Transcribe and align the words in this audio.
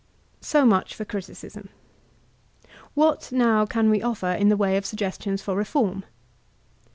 So 0.39 0.65
much 0.65 0.95
for 0.95 1.05
critictsm. 1.05 1.67
What, 2.95 3.31
now, 3.31 3.67
can 3.67 3.91
we 3.91 4.01
offer 4.01 4.31
in 4.31 4.49
the 4.49 4.57
way 4.57 4.75
of 4.75 4.83
suggestions 4.83 5.43
for 5.43 5.55
reform? 5.55 6.05